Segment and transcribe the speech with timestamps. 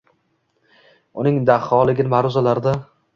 [1.23, 2.75] uning daholigin maʼruzalarda